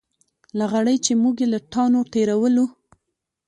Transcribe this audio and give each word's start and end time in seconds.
لغړی 0.59 0.95
چې 1.05 1.13
موږ 1.21 1.35
یې 1.41 1.47
له 1.53 1.59
تاڼو 1.71 2.01
تېرولو. 2.13 2.65